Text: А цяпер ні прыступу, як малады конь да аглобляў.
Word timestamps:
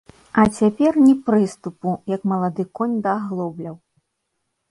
А 0.43 0.43
цяпер 0.59 0.95
ні 1.07 1.11
прыступу, 1.27 1.93
як 2.15 2.21
малады 2.33 2.63
конь 2.79 2.97
да 3.05 3.13
аглобляў. 3.23 3.75